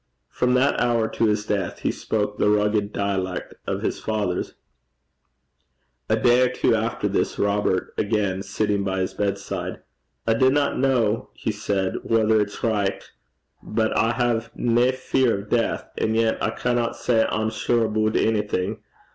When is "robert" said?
7.37-7.93